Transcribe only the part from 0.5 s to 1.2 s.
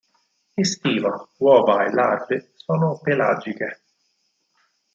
Estiva,